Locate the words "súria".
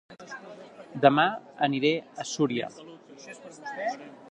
2.33-2.67